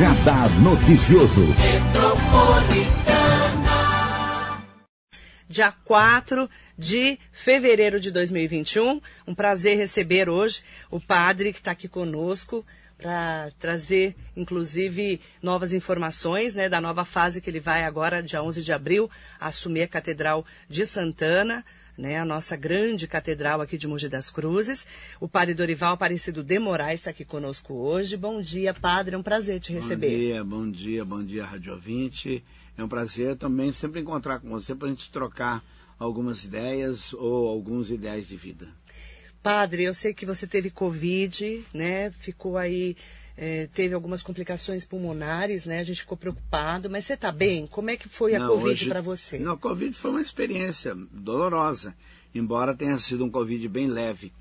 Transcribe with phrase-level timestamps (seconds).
[0.00, 1.42] Radar Noticioso.
[5.46, 6.48] Dia 4
[6.78, 8.98] de fevereiro de 2021.
[9.26, 12.64] Um prazer receber hoje o padre que está aqui conosco
[12.96, 18.62] para trazer, inclusive, novas informações né, da nova fase que ele vai agora, dia 11
[18.62, 21.62] de abril, assumir a Catedral de Santana
[22.00, 24.86] né, a nossa grande catedral aqui de Mogi das Cruzes.
[25.20, 28.16] O padre Dorival Aparecido de Moraes está aqui conosco hoje.
[28.16, 30.08] Bom dia, padre, é um prazer te receber.
[30.08, 32.42] Bom dia, bom dia, bom dia, Rádio Ouvinte.
[32.76, 35.62] É um prazer também sempre encontrar com você para a gente trocar
[35.98, 38.66] algumas ideias ou alguns ideais de vida.
[39.42, 42.10] Padre, eu sei que você teve Covid, né?
[42.12, 42.96] Ficou aí
[43.36, 45.80] é, teve algumas complicações pulmonares, né?
[45.80, 47.66] A gente ficou preocupado, mas você está bem?
[47.66, 49.38] Como é que foi não, a Covid para você?
[49.38, 51.94] Não, a Covid foi uma experiência dolorosa,
[52.34, 54.32] embora tenha sido um Covid bem leve.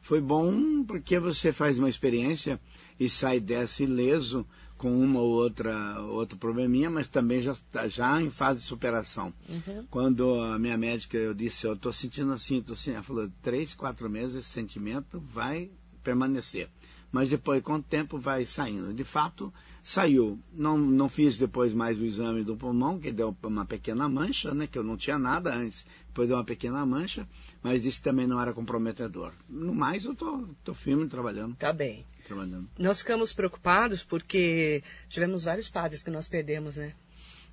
[0.00, 2.60] Foi bom porque você faz uma experiência
[2.98, 4.46] e sai dessa ileso
[4.78, 9.32] com uma ou outra outro probleminha, mas também já tá, já em fase de superação.
[9.48, 9.86] Uhum.
[9.90, 13.74] Quando a minha médica eu disse eu estou sentindo assim, estou assim, ela falou três,
[13.74, 15.70] quatro meses esse sentimento vai
[16.02, 16.68] permanecer
[17.16, 18.92] mas depois, com o tempo, vai saindo.
[18.92, 19.50] De fato,
[19.82, 20.38] saiu.
[20.52, 24.66] Não, não fiz depois mais o exame do pulmão, que deu uma pequena mancha, né,
[24.66, 25.86] que eu não tinha nada antes.
[26.08, 27.26] Depois deu uma pequena mancha,
[27.62, 29.32] mas isso também não era comprometedor.
[29.48, 31.56] No mais, eu tô, tô firme trabalhando.
[31.56, 32.04] Tá bem.
[32.26, 32.68] Trabalhando.
[32.78, 36.92] Nós ficamos preocupados porque tivemos vários padres que nós perdemos, né?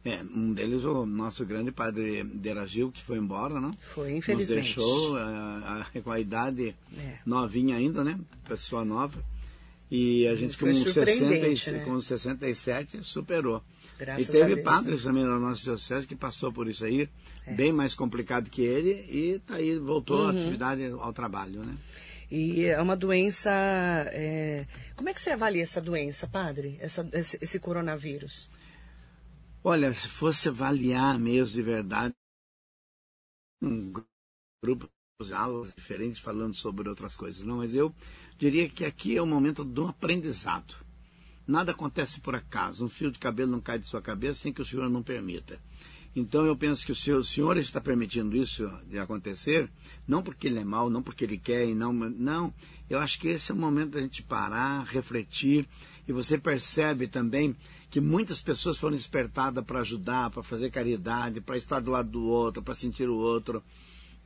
[0.04, 3.72] É, um deles, o nosso grande padre Deragil, que foi embora, não?
[3.80, 4.78] Foi, infelizmente.
[4.78, 5.16] Nos deixou
[6.04, 7.20] com a idade é.
[7.26, 8.20] novinha ainda, né?
[8.46, 9.24] Pessoa nova.
[9.96, 11.86] E a gente, com, 60, né?
[11.86, 13.64] com 67, superou.
[14.00, 15.12] Graças e teve Deus, padres né?
[15.12, 17.08] também na nossa diocese que passou por isso aí,
[17.46, 17.54] é.
[17.54, 20.30] bem mais complicado que ele, e tá aí voltou uhum.
[20.30, 21.78] a atividade ao trabalho, né?
[22.32, 23.52] E é uma doença.
[24.12, 24.66] É...
[24.96, 26.76] Como é que você avalia essa doença, padre?
[26.82, 28.50] Essa, esse, esse coronavírus?
[29.64, 32.16] Olha, se fosse avaliar mesmo de verdade,
[33.62, 33.94] um
[34.64, 34.90] grupo
[35.32, 37.94] aulas diferentes falando sobre outras coisas, não, mas eu
[38.38, 40.76] diria que aqui é o momento do aprendizado.
[41.46, 42.86] Nada acontece por acaso.
[42.86, 45.60] Um fio de cabelo não cai de sua cabeça sem que o senhor não permita.
[46.16, 49.70] Então eu penso que o senhor, o senhor está permitindo isso de acontecer,
[50.08, 52.54] não porque ele é mau, não porque ele quer, não, não.
[52.90, 55.68] Eu acho que esse é o momento da gente parar, refletir,
[56.08, 57.56] e você percebe também
[57.90, 62.24] que muitas pessoas foram despertadas para ajudar, para fazer caridade, para estar do lado do
[62.24, 63.64] outro, para sentir o outro.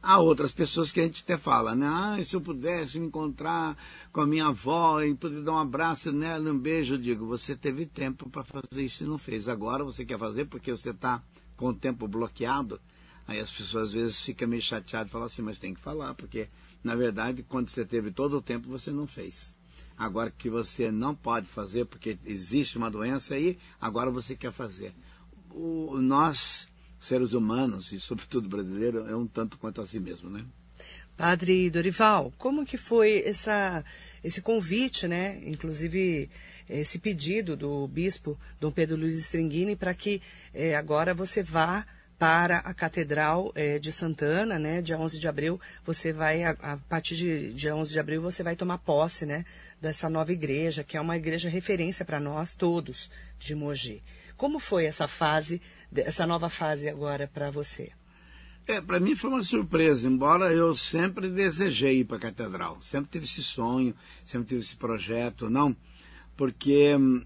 [0.07, 1.85] Há outras pessoas que a gente até fala, né?
[1.85, 3.75] Ah, se eu pudesse me encontrar
[4.09, 7.57] com a minha avó e poder dar um abraço nela, um beijo, eu digo, você
[7.57, 9.50] teve tempo para fazer isso e não fez.
[9.50, 11.22] Agora você quer fazer porque você está
[11.57, 12.79] com o tempo bloqueado.
[13.28, 16.13] Aí as pessoas às vezes ficam meio chateadas e falam assim, mas tem que falar,
[16.13, 16.47] porque
[16.81, 19.53] na verdade quando você teve todo o tempo você não fez.
[19.97, 24.95] Agora que você não pode fazer porque existe uma doença aí, agora você quer fazer.
[25.51, 26.66] O, nós
[26.99, 30.45] seres humanos, e sobretudo brasileiro, é um tanto quanto a si mesmo, né?
[31.15, 33.83] Padre Dorival, como que foi essa,
[34.23, 35.41] esse convite, né?
[35.43, 36.29] Inclusive
[36.69, 40.21] esse pedido do bispo Dom Pedro Luiz Stringini para que
[40.53, 41.85] eh, agora você vá
[42.19, 44.81] para a Catedral eh, de Santana, né?
[44.81, 48.43] Dia 11 de abril, você vai, a, a, partir de dia 11 de abril, você
[48.43, 49.45] vai tomar posse, né?
[49.79, 53.09] Dessa nova igreja, que é uma igreja referência para nós todos
[53.39, 54.03] de Mogi.
[54.35, 55.61] Como foi essa fase
[55.95, 57.91] essa nova fase agora para você?
[58.67, 63.09] É, para mim foi uma surpresa, embora eu sempre desejei ir para a catedral, sempre
[63.11, 63.95] tive esse sonho,
[64.25, 65.73] sempre tive esse projeto, não,
[66.35, 67.23] porque hum,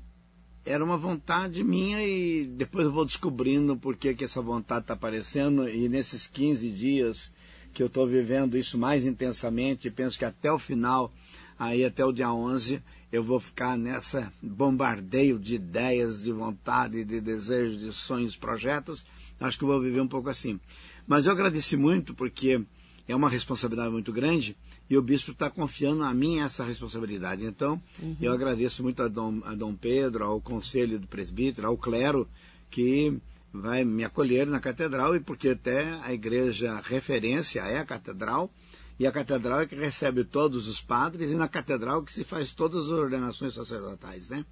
[0.64, 4.94] era uma vontade minha e depois eu vou descobrindo por que, que essa vontade está
[4.94, 7.34] aparecendo e nesses 15 dias
[7.74, 11.12] que eu estou vivendo isso mais intensamente, penso que até o final,
[11.58, 17.20] aí até o dia 11, eu vou ficar nessa bombardeio de ideias, de vontade, de
[17.20, 19.06] desejos, de sonhos, projetos.
[19.40, 20.60] Acho que eu vou viver um pouco assim.
[21.06, 22.62] Mas eu agradeci muito porque
[23.08, 24.56] é uma responsabilidade muito grande
[24.90, 27.44] e o bispo está confiando a mim essa responsabilidade.
[27.44, 28.16] Então, uhum.
[28.22, 32.28] eu agradeço muito a Dom, a Dom Pedro, ao conselho do presbítero, ao clero,
[32.70, 33.18] que
[33.54, 38.50] vai me acolher na catedral e porque até a igreja referência é a catedral
[39.02, 42.54] e a catedral é que recebe todos os padres, e na catedral que se faz
[42.54, 44.46] todas as ordenações sacerdotais, né?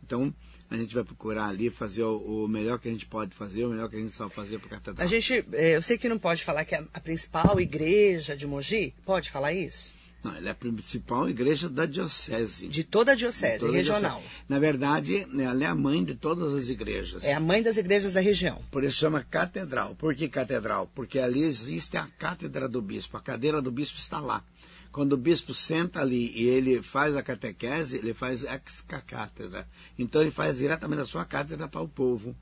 [0.00, 0.32] Então,
[0.70, 3.70] a gente vai procurar ali fazer o, o, melhor que a gente pode fazer, o
[3.70, 5.04] melhor que a gente sabe fazer para a catedral.
[5.04, 8.46] A gente, é, eu sei que não pode falar que é a principal igreja de
[8.46, 9.92] Mogi, pode falar isso?
[10.26, 12.66] Não, ela é a principal igreja da diocese.
[12.66, 14.18] De toda a diocese, toda regional.
[14.18, 14.44] Diocese.
[14.48, 17.22] Na verdade, ela é a mãe de todas as igrejas.
[17.22, 18.60] É a mãe das igrejas da região.
[18.72, 19.94] Por isso chama catedral.
[19.94, 20.90] Por que catedral?
[20.94, 23.16] Porque ali existe a cátedra do bispo.
[23.16, 24.42] A cadeira do bispo está lá.
[24.90, 29.68] Quando o bispo senta ali e ele faz a catequese, ele faz ex cátedra.
[29.96, 32.34] Então ele faz diretamente a sua cátedra para o povo.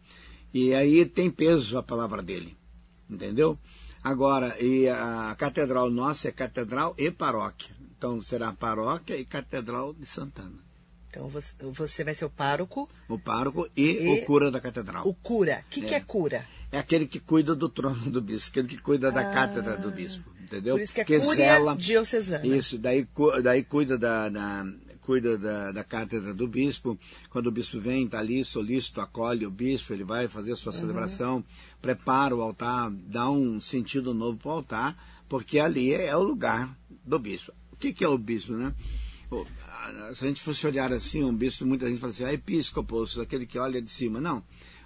[0.54, 2.56] E aí tem peso a palavra dele.
[3.10, 3.58] Entendeu?
[4.04, 7.74] Agora, e a catedral nossa é catedral e paróquia.
[7.96, 10.62] Então será paróquia e catedral de Santana.
[11.08, 11.30] Então
[11.72, 12.86] você vai ser o pároco.
[13.08, 15.08] O pároco e, e o cura da catedral.
[15.08, 15.64] O cura.
[15.66, 15.88] O que é.
[15.88, 16.46] que é cura?
[16.70, 19.90] É aquele que cuida do trono do bispo, aquele que cuida da ah, cátedra do
[19.90, 20.28] bispo.
[20.42, 20.74] Entendeu?
[20.74, 22.46] Por isso que é que cúria diocesana.
[22.46, 23.08] Isso, daí,
[23.42, 24.66] daí cuida da, da
[25.04, 26.98] cuida da, da, cátedra do bispo.
[27.28, 30.72] Quando o bispo vem, está ali, solícito, acolhe o bispo, ele vai fazer a sua
[30.72, 30.78] uhum.
[30.78, 31.44] celebração,
[31.80, 36.74] prepara o altar, dá um sentido novo para o altar, porque ali é o lugar
[37.04, 37.52] do bispo.
[37.70, 38.74] O que, que é o bispo, né?
[40.14, 43.44] Se a gente fosse olhar assim, um bispo, muita gente fala assim, ah, episcopo, aquele
[43.44, 44.20] que olha de cima.
[44.20, 44.42] Não.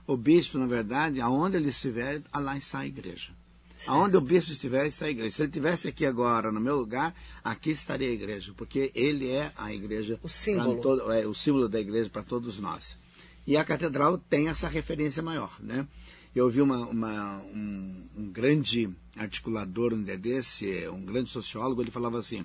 [0.07, 3.38] O bispo, na verdade, aonde ele estiver, lá está a igreja.
[3.87, 5.37] Aonde o bispo estiver, está a igreja.
[5.37, 7.15] Se ele estivesse aqui agora, no meu lugar,
[7.45, 10.19] aqui estaria a igreja, porque ele é a igreja.
[10.23, 10.81] O símbolo.
[10.81, 12.99] Todo, é, o símbolo da igreja para todos nós.
[13.47, 15.87] E a catedral tem essa referência maior, né?
[16.35, 22.19] Eu ouvi uma, uma, um, um, grande articulador, um desse, um grande sociólogo, ele falava
[22.19, 22.45] assim,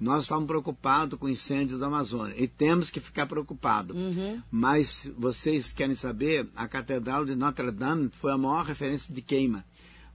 [0.00, 3.96] nós estávamos preocupados com o incêndio da Amazônia e temos que ficar preocupados.
[3.96, 4.40] Uhum.
[4.50, 9.64] Mas vocês querem saber, a Catedral de Notre Dame foi a maior referência de queima.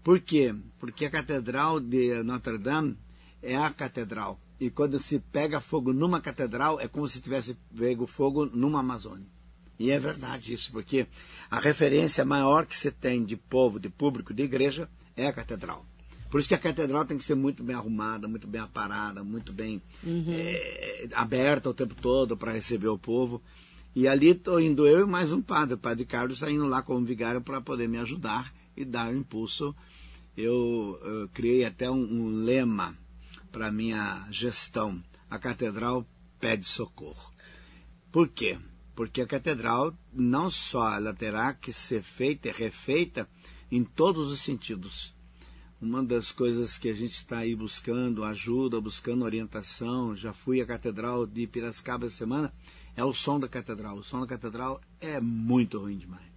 [0.03, 0.53] Por quê?
[0.79, 2.97] Porque a Catedral de Notre Dame
[3.41, 4.39] é a catedral.
[4.59, 9.27] E quando se pega fogo numa catedral, é como se tivesse pego fogo numa Amazônia.
[9.77, 11.07] E é verdade isso, porque
[11.49, 15.85] a referência maior que você tem de povo, de público, de igreja, é a catedral.
[16.29, 19.51] Por isso que a catedral tem que ser muito bem arrumada, muito bem aparada, muito
[19.51, 20.25] bem uhum.
[20.29, 23.41] é, aberta o tempo todo para receber o povo.
[23.95, 26.81] E ali estou indo eu e mais um padre, o padre Carlos, está indo lá
[26.81, 29.75] como vigário para poder me ajudar e dar um impulso
[30.35, 32.97] eu, eu criei até um, um lema
[33.51, 35.01] para minha gestão.
[35.29, 36.05] A catedral
[36.39, 37.31] pede socorro.
[38.11, 38.57] Por quê?
[38.95, 43.27] Porque a catedral não só ela terá que ser feita e refeita
[43.71, 45.13] em todos os sentidos.
[45.81, 50.65] Uma das coisas que a gente está aí buscando ajuda, buscando orientação, já fui à
[50.65, 52.53] Catedral de Piracicaba essa semana,
[52.95, 53.97] é o som da catedral.
[53.97, 56.32] O som da catedral é muito ruim demais.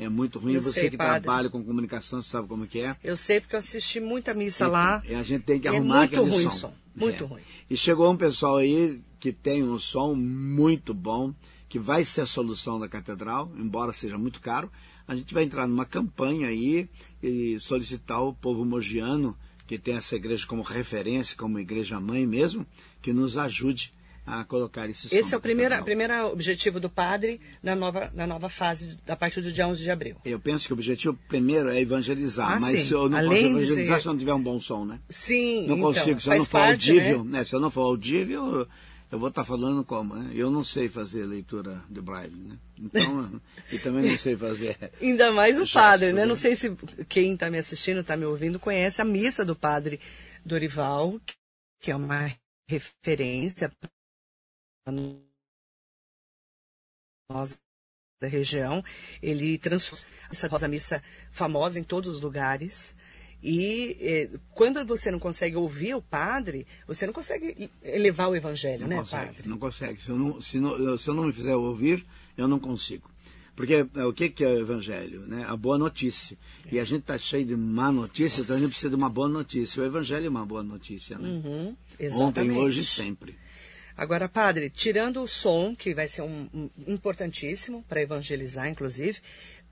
[0.00, 0.54] É muito ruim.
[0.54, 1.20] Eu você sei, que padre.
[1.20, 2.96] trabalha com comunicação, sabe como que é?
[3.04, 5.02] Eu sei porque eu assisti muita missa lá.
[5.06, 6.50] E a gente tem que é arrumar aquele ruim som.
[6.50, 6.74] som.
[6.96, 7.26] Muito é.
[7.26, 7.42] ruim.
[7.68, 11.34] E chegou um pessoal aí que tem um som muito bom,
[11.68, 14.72] que vai ser a solução da catedral, embora seja muito caro.
[15.06, 16.88] A gente vai entrar numa campanha aí
[17.22, 19.36] e solicitar o povo mogiano,
[19.66, 22.66] que tem essa igreja como referência, como igreja mãe mesmo,
[23.02, 23.92] que nos ajude
[24.30, 28.48] a colocar esse Esse é o primeiro, primeiro objetivo do padre na nova, na nova
[28.48, 30.16] fase, a partir do dia 11 de abril.
[30.24, 32.94] Eu penso que o objetivo primeiro é evangelizar, ah, mas sim.
[32.94, 34.02] eu não Além posso evangelizar ser...
[34.02, 35.00] se eu não tiver um bom som, né?
[35.08, 37.38] Sim, Não então, consigo, se eu não for parte, audível, né?
[37.38, 37.44] né?
[37.44, 38.66] Se eu não for audível,
[39.10, 40.30] eu vou estar falando como, né?
[40.34, 42.56] Eu não sei fazer leitura de braille, né?
[42.78, 43.40] Então,
[43.72, 44.76] e também não sei fazer.
[45.00, 46.24] Ainda mais o padre, né?
[46.24, 46.76] Não sei se
[47.08, 49.98] quem está me assistindo, está me ouvindo, conhece a missa do padre
[50.44, 51.20] Dorival,
[51.80, 52.32] que é uma
[52.68, 53.72] referência
[57.30, 57.60] nós
[58.20, 58.84] da região.
[59.22, 62.94] Ele transformou essa Rosa Missa famosa em todos os lugares.
[63.42, 68.82] E eh, quando você não consegue ouvir o padre, você não consegue elevar o evangelho,
[68.82, 69.48] não né, consegue, padre?
[69.48, 70.02] Não consegue.
[70.02, 72.04] Se eu não, se, não, se eu não me fizer ouvir,
[72.36, 73.10] eu não consigo.
[73.56, 75.26] Porque é, o que, que é o evangelho?
[75.26, 75.44] Né?
[75.48, 76.36] A boa notícia.
[76.66, 76.76] É.
[76.76, 79.28] E a gente está cheio de má notícia, então a gente precisa de uma boa
[79.28, 79.82] notícia.
[79.82, 81.18] O evangelho é uma boa notícia.
[81.18, 81.28] Né?
[81.28, 81.76] Uhum,
[82.12, 83.36] Ontem, hoje e sempre.
[84.00, 89.18] Agora, padre, tirando o som, que vai ser um, um importantíssimo para evangelizar, inclusive,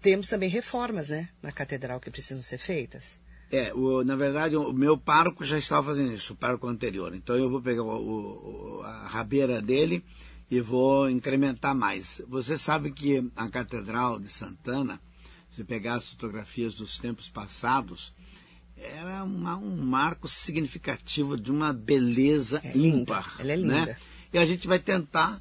[0.03, 3.19] temos também reformas, né, na catedral que precisam ser feitas.
[3.51, 7.15] É, o, na verdade, o meu pároco já estava fazendo isso, o pároco anterior.
[7.15, 10.05] Então eu vou pegar o, o, a rabeira dele
[10.51, 12.21] e vou incrementar mais.
[12.29, 15.01] Você sabe que a Catedral de Santana,
[15.57, 18.13] se pegar as fotografias dos tempos passados,
[18.77, 23.37] era uma, um marco significativo de uma beleza é ímpar.
[23.39, 23.87] Ela é linda.
[23.87, 23.97] Né?
[24.33, 25.41] E a gente vai tentar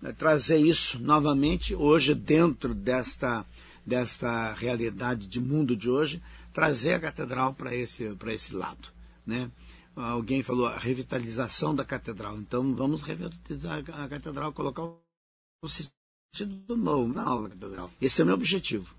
[0.00, 3.44] né, trazer isso novamente hoje dentro desta,
[3.84, 6.22] desta realidade de mundo de hoje,
[6.52, 8.88] trazer a catedral para esse, esse lado.
[9.26, 9.50] Né?
[9.96, 12.36] Alguém falou a revitalização da catedral.
[12.38, 17.90] Então vamos revitalizar a catedral, colocar o sentido novo na nova catedral.
[18.00, 18.94] Esse é o meu objetivo.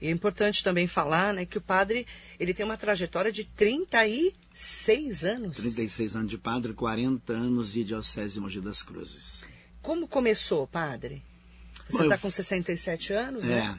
[0.00, 2.06] E é importante também falar né, que o padre
[2.38, 5.56] ele tem uma trajetória de 36 anos.
[5.56, 9.44] 36 anos de padre, 40 anos de diocese de Mogi das Cruzes.
[9.82, 11.22] Como começou, padre?
[11.88, 13.78] Você está com 67 anos, é, né?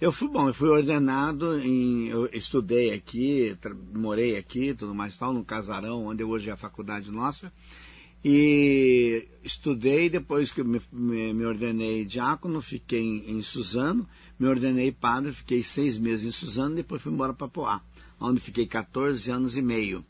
[0.00, 2.06] Eu fui bom, eu fui ordenado em.
[2.06, 3.56] Eu estudei aqui,
[3.92, 7.52] morei aqui, tudo mais tal, no casarão, onde hoje é a faculdade nossa.
[8.24, 14.08] E estudei, depois que me, me, me ordenei diácono, fiquei em, em, Suzano,
[14.38, 17.80] me ordenei padre, fiquei seis meses em Suzano, depois fui embora para Poá,
[18.20, 20.04] onde fiquei 14 anos e meio.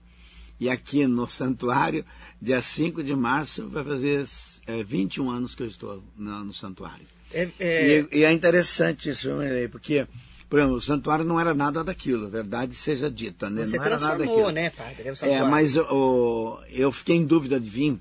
[0.61, 2.05] E aqui no santuário,
[2.43, 4.27] dia 5 de março, vai fazer
[4.67, 7.07] é, 21 anos que eu estou no, no santuário.
[7.33, 8.07] É, é...
[8.13, 9.29] E, e, é interessante isso,
[9.71, 10.07] porque,
[10.49, 13.65] por exemplo, o santuário não era nada daquilo, verdade seja dita, né?
[13.65, 15.05] Você não transformou, né, padre?
[15.23, 17.99] É, é mas o, eu fiquei em dúvida de vir.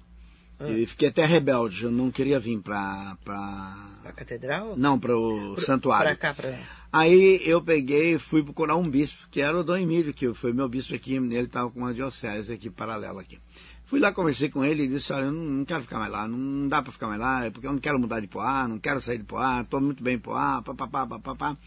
[0.60, 0.70] Ah.
[0.70, 4.76] E fiquei até rebelde, eu não queria vir para para a catedral?
[4.76, 6.06] Não, para o santuário.
[6.06, 6.58] Para cá, para
[6.92, 10.54] Aí eu peguei e fui procurar um bispo, que era o Dom Emílio, que foi
[10.54, 13.38] meu bispo aqui, ele estava com uma diocese aqui paralela aqui.
[13.86, 16.28] Fui lá, conversei com ele e disse, olha, eu não, não quero ficar mais lá,
[16.28, 19.02] não dá para ficar mais lá, porque eu não quero mudar de Poá, não quero
[19.02, 21.58] sair de Poá, estou muito bem em Poá, papapá, papapá.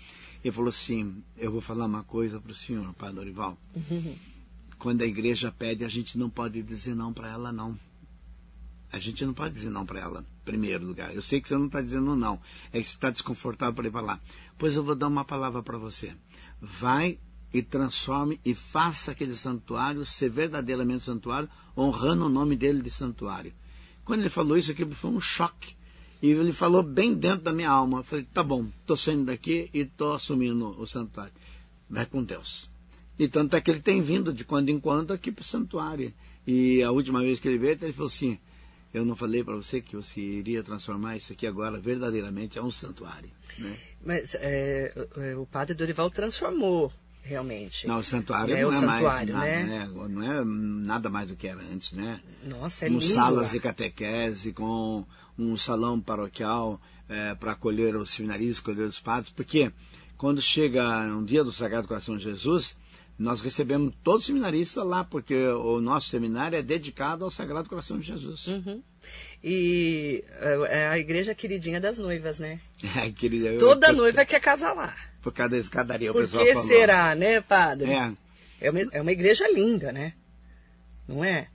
[0.45, 3.57] Ele falou assim, eu vou falar uma coisa para o senhor, Padre Dorival.
[3.75, 4.17] Uhum.
[4.79, 7.79] Quando a igreja pede, a gente não pode dizer não para ela, não.
[8.93, 11.15] A gente não pode dizer não para ela, primeiro lugar.
[11.15, 12.41] Eu sei que você não está dizendo não,
[12.73, 14.21] é que você está desconfortável para ir para lá.
[14.59, 16.13] Pois eu vou dar uma palavra para você.
[16.61, 17.19] Vai
[17.53, 23.53] e transforme e faça aquele santuário ser verdadeiramente santuário, honrando o nome dele de santuário.
[24.05, 25.77] Quando ele falou isso, aquilo foi um choque.
[26.23, 27.99] E ele falou bem dentro da minha alma.
[27.99, 31.33] Eu falei, tá bom, estou saindo daqui e estou assumindo o santuário.
[31.89, 32.69] Vai com Deus.
[33.19, 36.13] E tanto é que ele tem vindo de quando em quando aqui para o santuário.
[36.47, 38.39] E a última vez que ele veio, ele falou assim,
[38.93, 42.71] eu não falei para você que você iria transformar isso aqui agora verdadeiramente a um
[42.71, 43.31] santuário.
[43.59, 43.77] Né?
[44.05, 44.93] Mas é,
[45.39, 46.93] o padre Dorival transformou
[47.23, 47.87] realmente.
[47.87, 49.65] Não, o santuário é, não o é santuário, mais nada, né?
[49.65, 50.09] né?
[50.09, 52.21] Não é nada mais do que era antes, né?
[52.45, 53.05] Nossa, é com lindo.
[53.05, 55.05] salas de catequese, com
[55.39, 59.73] um salão paroquial é, para acolher os seminaristas, acolher os padres, porque
[60.17, 62.77] quando chega um dia do Sagrado Coração de Jesus,
[63.21, 67.99] nós recebemos todos os seminaristas lá, porque o nosso seminário é dedicado ao Sagrado Coração
[67.99, 68.47] de Jesus.
[68.47, 68.83] Uhum.
[69.45, 72.61] E é, é a igreja queridinha das noivas, né?
[72.97, 73.97] É, querida, Toda eu...
[73.97, 74.97] noiva quer casar lá.
[75.21, 76.69] Por causa da escadaria, o Por pessoal que falou.
[76.69, 77.91] será, né, padre?
[77.91, 78.13] É.
[78.59, 80.15] É uma, é uma igreja linda, né?
[81.07, 81.49] Não é?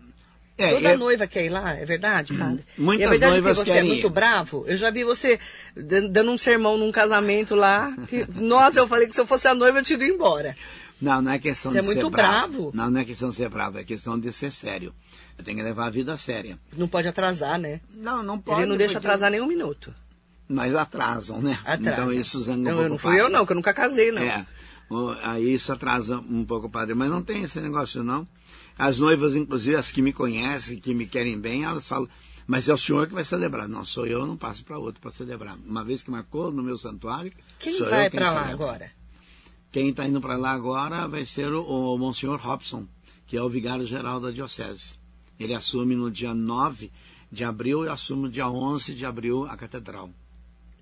[0.57, 0.97] É, Toda eu...
[0.99, 2.63] noiva quer ir lá, é verdade, padre?
[2.77, 4.09] Muitas e é verdade noivas que você é muito ir.
[4.09, 4.63] bravo.
[4.67, 5.39] Eu já vi você
[5.75, 7.93] dando um sermão num casamento lá.
[8.07, 10.55] Que, nossa, eu falei que se eu fosse a noiva eu tinha ido embora.
[11.05, 12.71] Não, não é questão Você de é ser bravo.
[12.73, 14.91] Não, não é questão de ser bravo, é questão de ser sério.
[15.37, 16.57] Eu tenho que levar a vida a séria.
[16.75, 17.79] Não pode atrasar, né?
[17.93, 18.61] Não, não pode.
[18.61, 19.93] Ele não deixa porque- atrasar nem um minuto.
[20.49, 21.59] Mas atrasam, né?
[21.63, 22.01] Atrasa.
[22.01, 24.21] Então isso zanga um Não, pouco não fui eu não, que eu nunca casei, não.
[24.21, 24.45] É.
[25.23, 26.93] Aí isso atrasa um pouco o padre.
[26.95, 28.25] Mas não tem esse negócio, não.
[28.77, 32.09] As noivas, inclusive, as que me conhecem, que me querem bem, elas falam,
[32.45, 33.67] mas é o senhor que vai celebrar.
[33.67, 35.55] Não, sou eu, não passo para outro para celebrar.
[35.65, 38.53] Uma vez que marcou no meu santuário, Quem sou vai pra lá celebra.
[38.53, 38.91] agora?
[39.75, 42.87] Quem está indo para lá agora vai ser o, o Monsenhor Robson,
[43.27, 44.93] que é o vigário-geral da Diocese.
[45.37, 46.89] Ele assume no dia 9
[47.29, 50.09] de abril e assume no dia 11 de abril a catedral.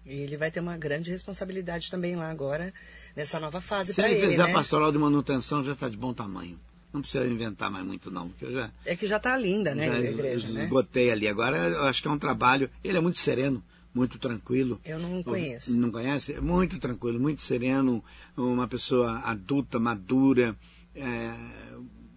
[0.05, 2.71] E ele vai ter uma grande responsabilidade também lá agora,
[3.15, 4.53] nessa nova fase Se para ele ele, fizer né?
[4.53, 6.59] pastoral de manutenção, já está de bom tamanho.
[6.93, 8.31] Não precisa inventar mais muito, não.
[8.39, 10.65] Já, É que já tá linda, né, já igreja, né?
[10.65, 11.27] esgotei ali.
[11.27, 12.69] Agora eu acho que é um trabalho.
[12.83, 14.79] Ele é muito sereno, muito tranquilo.
[14.83, 15.75] Eu não conheço.
[15.75, 16.33] Não conhece?
[16.33, 18.03] É Muito tranquilo, muito sereno,
[18.35, 20.55] uma pessoa adulta, madura,
[20.95, 21.33] é,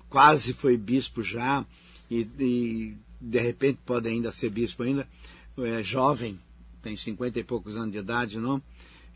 [0.08, 1.64] quase foi bispo já,
[2.10, 5.06] e, e, de repente pode ainda ser bispo ainda,
[5.58, 6.38] é jovem,
[6.82, 8.62] tem cinquenta e poucos anos de idade, não?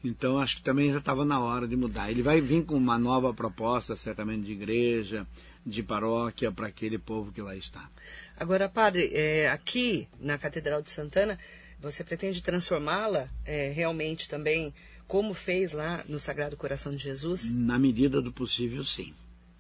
[0.02, 2.10] Então acho que também já estava na hora de mudar.
[2.10, 5.26] Ele vai vir com uma nova proposta, certamente, de igreja,
[5.64, 7.88] de paróquia, para aquele povo que lá está.
[8.36, 11.38] Agora, padre, é, aqui na Catedral de Santana,
[11.80, 14.72] você pretende transformá-la é, realmente também,
[15.08, 17.52] como fez lá no Sagrado Coração de Jesus?
[17.52, 19.14] Na medida do possível, sim.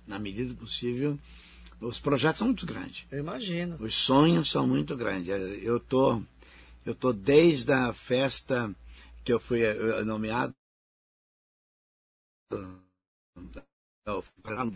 [0.06, 1.18] Na medida do possível,
[1.80, 3.06] os projetos são muito grandes.
[3.10, 3.76] Eu imagino.
[3.80, 5.28] Os sonhos são muito grandes.
[5.62, 6.22] Eu tô,
[6.84, 8.74] eu tô desde a festa
[9.24, 10.54] que eu fui eh, nomeado
[14.06, 14.72] eu fui lá no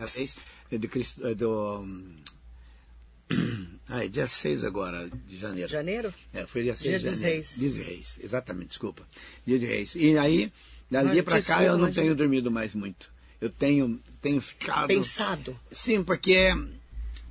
[3.87, 5.69] dia 6 de Cristo, do ai, dia 6 agora de janeiro.
[5.69, 6.13] Janeiro?
[6.33, 7.47] É, foi dia 6 Dia de janeiro.
[7.57, 9.03] Dia dos Reis, exatamente, desculpa.
[9.45, 9.95] Dia de Reis.
[9.95, 10.51] E aí,
[10.89, 13.13] dali para cá, eu não tenho dormido mais muito.
[13.39, 14.87] Eu tenho, tenho ficado.
[14.87, 15.59] Pensado.
[15.71, 16.57] Sim, porque é.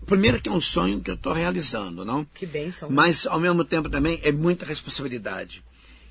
[0.07, 2.25] Primeiro que é um sonho que eu estou realizando, não?
[2.27, 2.91] Que bênção.
[2.91, 2.95] né?
[2.95, 5.65] Mas, ao mesmo tempo, também é muita responsabilidade.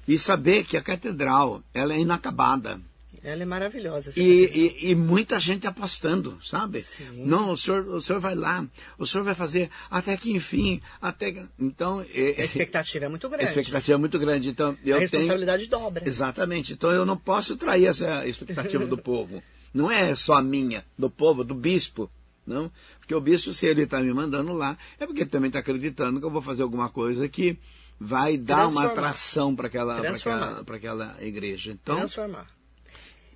[0.07, 2.81] E saber que a catedral, ela é inacabada.
[3.23, 4.11] Ela é maravilhosa.
[4.17, 6.81] E, e, e, muita gente apostando, sabe?
[6.81, 7.25] Sim.
[7.25, 11.31] Não, o senhor, o senhor vai lá, o senhor vai fazer até que enfim, até
[11.31, 11.41] que...
[11.57, 12.05] Então...
[12.13, 13.45] É, a expectativa é muito grande.
[13.45, 14.49] A expectativa é muito grande.
[14.49, 15.81] Então, eu a responsabilidade tenho...
[15.81, 16.07] dobra.
[16.07, 16.73] Exatamente.
[16.73, 19.41] Então eu não posso trair essa expectativa do povo.
[19.73, 22.11] Não é só a minha, do povo, do bispo.
[22.45, 22.69] Não?
[22.99, 26.19] Porque o bispo, se ele está me mandando lá, é porque ele também está acreditando
[26.19, 27.57] que eu vou fazer alguma coisa que
[27.97, 31.71] vai dar uma atração para aquela, aquela, aquela igreja.
[31.71, 32.47] Então, Transformar.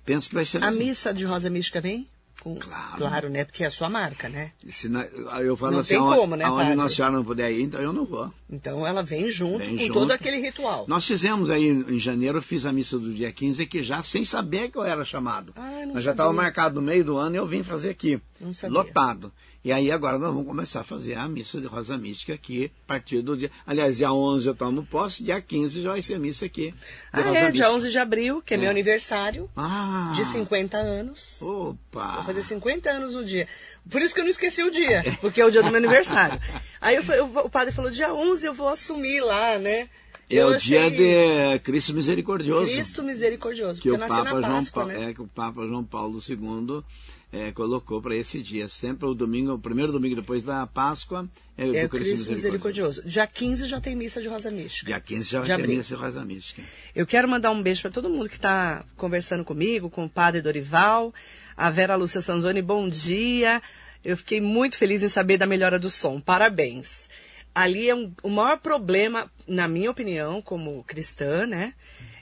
[0.08, 0.78] Penso que vai ser A assim.
[0.78, 2.08] missa de Rosa Mística vem?
[2.40, 2.54] Com...
[2.54, 2.96] Claro.
[2.96, 3.44] Claro, né?
[3.44, 4.52] Porque é a sua marca, né?
[4.70, 5.04] Se na-
[5.42, 6.76] eu falo Não assim, tem como, né, aonde padre?
[6.76, 8.32] Nossa Senhora não puder ir, então eu não vou.
[8.48, 9.92] Então ela vem junto Vem com junto.
[9.92, 10.84] todo aquele ritual.
[10.88, 14.22] Nós fizemos aí em janeiro, eu fiz a missa do dia 15 aqui já, sem
[14.24, 15.52] saber que eu era chamado.
[15.56, 16.42] Ah, não Mas já estava sabia.
[16.42, 18.20] marcado no meio do ano e eu vim fazer aqui.
[18.40, 18.78] Não sabia.
[18.78, 19.32] Lotado.
[19.64, 22.86] E aí agora nós vamos começar a fazer a missa de Rosa Mística aqui, a
[22.86, 23.50] partir do dia...
[23.66, 26.72] Aliás, dia 11 eu tomo posse, dia 15 já vai ser a missa aqui.
[27.12, 27.72] Ah, Rosa é, dia Mística.
[27.72, 30.12] 11 de abril, que é, meu aniversário, Ah!
[30.16, 31.42] de 50 anos.
[31.42, 32.14] Opa!
[32.16, 33.48] Vou fazer 50 anos no dia.
[33.90, 36.40] Por isso que eu não esqueci o dia, porque é o dia do meu aniversário.
[36.80, 39.88] Aí eu falei- o padre falou, dia 11 eu vou assumir lá, né?
[40.30, 42.70] É Eu o dia de Cristo Misericordioso.
[42.70, 45.10] Cristo misericordioso, que porque o eu nasci Papa na João Páscoa, Pa- né?
[45.10, 46.84] é que o Papa João Paulo II
[47.30, 51.66] é, colocou para esse dia, sempre o domingo, o primeiro domingo depois da Páscoa é,
[51.66, 53.02] É o Cristo, Misericordioso.
[53.04, 54.86] Dia 15 já tem missa de Rosa Mística.
[54.86, 55.76] Dia 15 já vai De ter abril.
[55.76, 56.62] missa de Rosa Mística.
[56.94, 60.40] Eu quero mandar um beijo para todo mundo que está conversando comigo, com o padre
[60.40, 61.12] Dorival,
[61.56, 63.60] a Vera Lúcia Sanzoni, bom dia.
[64.04, 66.20] Eu fiquei muito feliz em saber da melhora do som.
[66.20, 67.08] Parabéns.
[67.54, 71.74] Ali é um, o maior problema, na minha opinião, como cristã, né?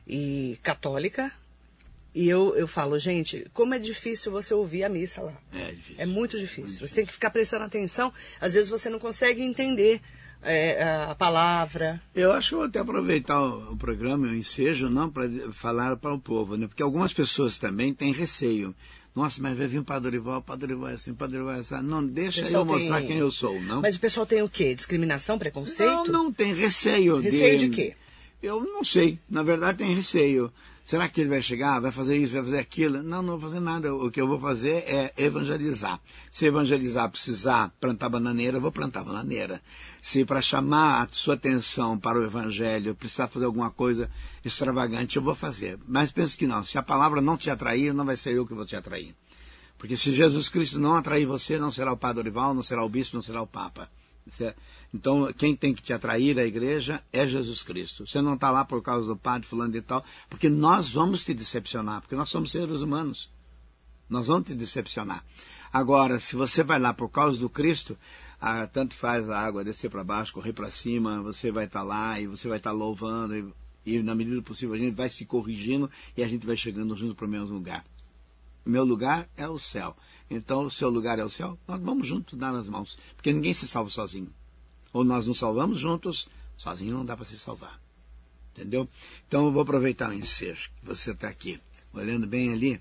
[0.06, 1.30] E católica.
[2.18, 5.35] E eu, eu falo, gente, como é difícil você ouvir a missa lá.
[5.52, 5.94] É difícil.
[5.99, 6.87] É muito difícil.
[6.87, 8.11] Você tem que ficar prestando atenção.
[8.40, 10.00] Às vezes você não consegue entender
[10.42, 12.00] é, a- palavra.
[12.14, 15.94] Eu acho que eu vou até aproveitar o, o programa, o ensejo, não para falar
[15.99, 16.66] para o povo, né?
[16.66, 18.75] Porque algumas pessoas também têm receio.
[19.14, 21.56] Nossa, mas vai vir o Padre Dorival, o Padre Dorival é assim, o Padre Dorival
[21.56, 21.82] é assim.
[21.82, 23.82] Não, deixa eu mostrar tem- quem eu sou, não?
[23.82, 24.75] Mas o pessoal tem o quê?
[24.75, 25.90] Discriminação, preconceito?
[25.90, 27.18] Não, não, tem receio.
[27.18, 27.94] Receio de quê?
[28.42, 29.18] Eu não sei.
[29.28, 30.50] Na verdade, tem receio.
[30.86, 33.02] Será que ele vai chegar, vai fazer isso, vai fazer aquilo?
[33.02, 33.92] Não, não vou fazer nada.
[33.92, 36.00] O que eu vou fazer é evangelizar.
[36.30, 39.60] Se evangelizar precisar plantar bananeira, eu vou plantar bananeira.
[40.00, 44.08] Se para chamar a sua atenção para o evangelho precisar fazer alguma coisa
[44.44, 45.76] extravagante, eu vou fazer.
[45.88, 46.62] Mas pense que não.
[46.62, 49.12] Se a palavra não te atrair, não vai ser eu que vou te atrair.
[49.76, 52.88] Porque se Jesus Cristo não atrair você, não será o Padre Orival, não será o
[52.88, 53.90] Bispo, não será o Papa.
[54.93, 58.06] Então, quem tem que te atrair à igreja é Jesus Cristo.
[58.06, 61.34] Você não está lá por causa do padre fulano e tal, porque nós vamos te
[61.34, 63.30] decepcionar, porque nós somos seres humanos.
[64.08, 65.25] Nós vamos te decepcionar.
[65.73, 67.99] Agora, se você vai lá por causa do Cristo,
[68.41, 72.21] ah, tanto faz a água descer para baixo, correr para cima, você vai estar lá
[72.21, 73.52] e você vai estar louvando, e,
[73.84, 76.95] e na medida do possível a gente vai se corrigindo e a gente vai chegando
[76.97, 77.84] junto para o mesmo lugar.
[78.65, 79.97] O meu lugar é o céu.
[80.28, 81.58] Então, o seu lugar é o céu.
[81.67, 82.99] Nós vamos juntos dar as mãos.
[83.15, 84.32] Porque ninguém se salva sozinho.
[84.93, 87.80] Ou nós nos salvamos juntos, sozinho não dá para se salvar.
[88.52, 88.89] Entendeu?
[89.28, 91.60] Então, eu vou aproveitar o ensejo que você está aqui,
[91.93, 92.80] olhando bem ali.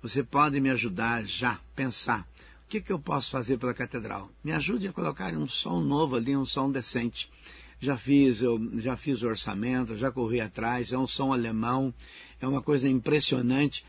[0.00, 2.26] Você pode me ajudar já, pensar.
[2.64, 4.30] O que, que eu posso fazer pela catedral?
[4.42, 7.30] Me ajude a colocar um som novo ali, um som decente.
[7.78, 11.92] Já fiz, eu já fiz o orçamento, já corri atrás, é um som alemão,
[12.40, 13.84] é uma coisa impressionante.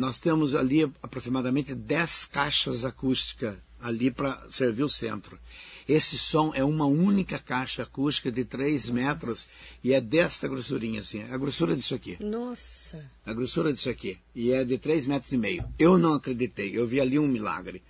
[0.00, 5.38] Nós temos ali aproximadamente 10 caixas acústicas ali para servir o centro.
[5.86, 9.50] Esse som é uma única caixa acústica de 3 metros
[9.84, 12.16] e é desta grossurinha assim, a grossura disso aqui.
[12.18, 13.10] Nossa.
[13.26, 14.16] A grossura disso aqui.
[14.34, 15.68] E é de 3 metros e meio.
[15.78, 17.82] Eu não acreditei, eu vi ali um milagre.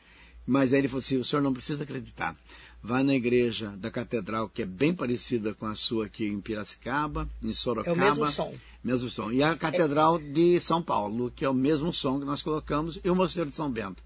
[0.45, 2.37] Mas aí ele falou assim, o senhor não precisa acreditar.
[2.83, 7.29] Vá na igreja da catedral, que é bem parecida com a sua aqui em Piracicaba,
[7.43, 7.95] em Sorocaba.
[7.95, 8.55] É o mesmo som.
[8.83, 9.31] Mesmo som.
[9.31, 13.11] E a Catedral de São Paulo, que é o mesmo som que nós colocamos, e
[13.11, 14.03] o Mosteiro de São Bento.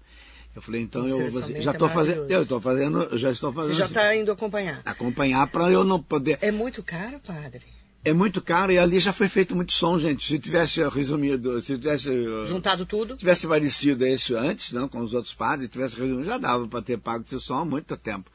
[0.53, 2.33] Eu falei, então eu vou já é estou fazendo, maravilhoso.
[2.33, 4.81] eu estou fazendo, já estou fazendo Você já assim, está indo acompanhar.
[4.85, 6.37] acompanhar para eu não poder.
[6.41, 7.61] É muito caro, padre?
[8.05, 10.27] É muito caro e ali já foi feito muito som, gente.
[10.27, 13.17] Se tivesse resumido, se tivesse uh, Juntado tudo?
[13.17, 16.99] tivesse parecido isso antes, não, com os outros padres, tivesse resumido, já dava para ter
[16.99, 18.29] pago esse som há muito tempo.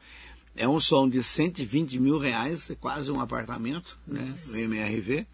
[0.55, 5.25] É um som de 120 mil reais, é quase um apartamento, né, no MRV,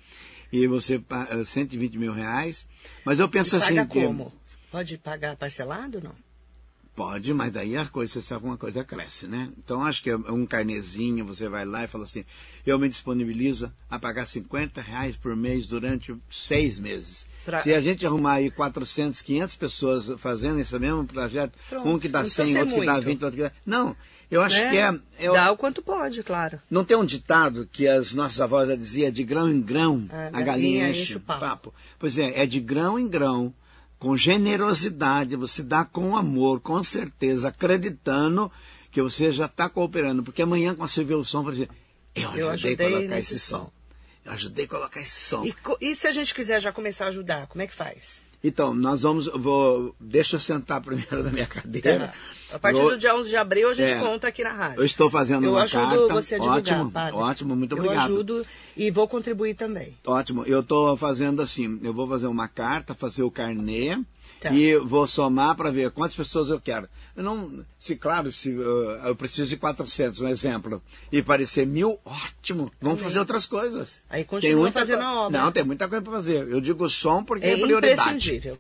[0.52, 2.68] e você pa- eh, 120 mil reais.
[3.04, 4.32] Mas eu penso E assim paga que como?
[4.72, 6.14] Pode pagar parcelado não?
[6.96, 9.52] pode, mas daí a coisa, você sabe, uma coisa cresce, né?
[9.56, 12.26] Então acho que é um carnezinho, você vai lá e fala assim,
[12.66, 17.28] eu me disponibilizo a pagar 50 reais por mês durante seis meses.
[17.46, 21.88] Pra- Se a gente arrumar aí 400, 500 pessoas fazendo esse mesmo projeto, Pronto.
[21.88, 23.06] um que dá Não precisa 100, ser outro que dá muito.
[23.06, 23.52] 20, outro que dá...
[23.64, 23.96] Não,
[24.30, 24.70] eu acho Né?
[24.70, 25.00] que é...
[25.28, 26.60] eu- Dá o quanto pode, claro.
[26.70, 30.40] Não tem um ditado que as nossas avós já diziam, de grão em grão, A
[30.40, 31.40] a galinha enche enche o papo.
[31.40, 31.74] papo.
[32.00, 33.54] Pois é, é de grão em grão,
[34.00, 38.52] com generosidade, você dá com amor, com certeza, acreditando
[38.92, 40.24] que você já está cooperando.
[40.24, 41.68] Porque amanhã, quando você vê o som, você
[42.16, 43.58] eu ajudei, eu ajudei a colocar esse som.
[43.60, 43.72] som.
[44.26, 45.46] Eu ajudei a colocar esse som.
[45.46, 48.27] E, e, se a gente quiser já começar a ajudar, como é que faz?
[48.44, 49.28] Então, nós vamos.
[49.28, 52.08] Vou, deixa eu sentar primeiro na minha cadeira.
[52.08, 52.56] Tá.
[52.56, 54.80] A partir vou, do dia 11 de abril, a gente é, conta aqui na rádio.
[54.80, 55.78] Eu estou fazendo eu uma carta.
[55.78, 57.16] Eu ajudo você a divulgar, ótimo, padre.
[57.16, 58.10] Ótimo, muito obrigado.
[58.10, 58.46] Eu ajudo
[58.76, 59.98] e vou contribuir também.
[60.06, 60.44] Ótimo.
[60.46, 63.98] Eu estou fazendo assim: eu vou fazer uma carta, fazer o carnê
[64.40, 64.52] Tá.
[64.52, 66.88] E vou somar para ver quantas pessoas eu quero.
[67.18, 72.72] Não, se claro, se uh, eu preciso de 400, um exemplo, e parecer mil, ótimo,
[72.80, 73.04] vamos Amém.
[73.06, 74.00] fazer outras coisas.
[74.08, 75.42] Aí continua fazendo a obra.
[75.42, 76.48] Não, tem muita coisa para fazer.
[76.48, 78.10] Eu digo som porque é, é prioridade.
[78.10, 78.60] Imprescindível.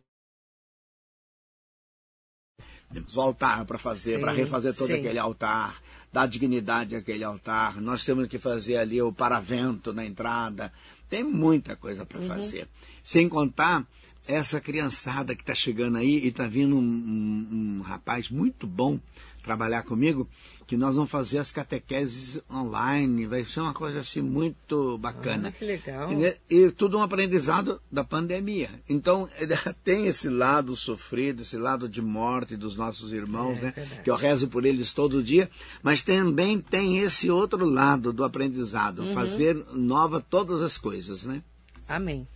[2.91, 4.93] Temos o altar para fazer, para refazer todo sim.
[4.93, 5.79] aquele altar,
[6.11, 7.79] dar dignidade àquele altar.
[7.79, 10.73] Nós temos que fazer ali o paravento na entrada.
[11.07, 12.27] Tem muita coisa para uhum.
[12.27, 12.67] fazer.
[13.03, 13.85] Sem contar
[14.27, 18.99] essa criançada que está chegando aí e está vindo um, um, um, rapaz muito bom
[19.41, 20.27] trabalhar comigo,
[20.67, 25.47] que nós vamos fazer as catequeses online, vai ser uma coisa assim muito bacana.
[25.47, 26.11] Ah, que legal.
[26.11, 28.69] E, e, tudo um aprendizado da pandemia.
[28.89, 29.29] Então,
[29.85, 33.73] tem esse lado sofrido, esse lado de morte dos nossos irmãos, é, né?
[33.73, 34.01] Verdade.
[34.03, 35.49] Que eu rezo por eles todo dia,
[35.81, 39.13] mas também tem esse outro lado do aprendizado, uhum.
[39.13, 41.41] fazer nova todas as coisas, né?
[41.87, 42.27] Amém.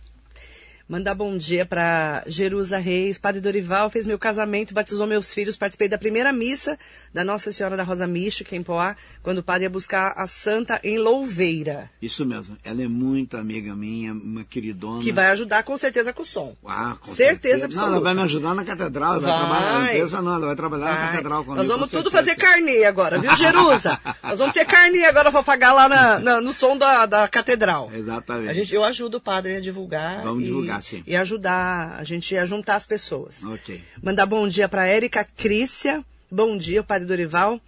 [0.92, 3.16] Mandar bom dia para Jerusa Reis.
[3.16, 5.56] Padre Dorival fez meu casamento, batizou meus filhos.
[5.56, 6.78] Participei da primeira missa
[7.14, 10.78] da Nossa Senhora da Rosa Mística, em Poá, quando o padre ia buscar a santa
[10.84, 11.90] em Louveira.
[12.02, 12.58] Isso mesmo.
[12.62, 15.02] Ela é muito amiga minha, uma queridona.
[15.02, 16.54] Que vai ajudar com certeza com o som.
[16.62, 17.16] Ah, com certeza.
[17.16, 17.86] certeza absoluta.
[17.86, 19.18] Não, ela vai me ajudar na catedral.
[19.18, 20.34] Vai, vai trabalhar na empresa, não.
[20.34, 20.94] Ela vai trabalhar vai.
[20.94, 21.56] na catedral comigo.
[21.56, 23.98] Nós vamos tudo fazer carnê agora, viu, Jerusa?
[24.22, 27.90] Nós vamos ter carnê agora para pagar lá na, na, no som da, da catedral.
[27.94, 28.50] Exatamente.
[28.50, 30.22] A gente, eu ajudo o padre a divulgar.
[30.22, 30.44] Vamos e...
[30.44, 31.02] divulgar sim.
[31.06, 33.42] E ajudar, a gente ia juntar as pessoas.
[33.44, 33.82] Ok.
[34.02, 36.04] Mandar bom dia para Érica Crícia.
[36.30, 37.60] Bom dia, Padre Dorival.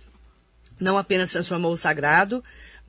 [0.80, 2.42] Não apenas transformou o sagrado,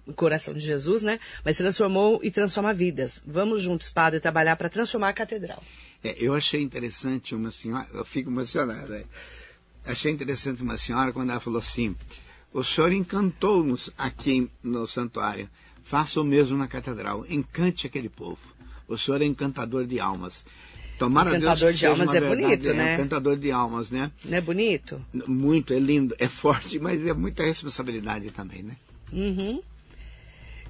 [0.06, 1.20] o coração de Jesus, né?
[1.44, 3.22] Mas transformou e transforma vidas.
[3.26, 5.64] Vamos juntos, Padre, trabalhar para transformar a catedral.
[6.04, 8.98] É, eu achei interessante uma senhora, eu fico emocionada.
[8.98, 9.92] É.
[9.92, 11.96] Achei interessante uma senhora quando ela falou assim:
[12.54, 15.50] o senhor encantou-nos aqui no santuário.
[15.84, 17.26] Faça o mesmo na catedral.
[17.30, 18.40] Encante aquele povo.
[18.88, 20.46] O senhor é encantador de almas.
[20.98, 22.94] Tomara encantador Deus de almas é verdade, bonito, é, né?
[22.96, 24.12] Encantador de almas, né?
[24.24, 25.02] Não é bonito?
[25.28, 28.76] Muito, é lindo, é forte, mas é muita responsabilidade também, né?
[29.12, 29.62] Uhum.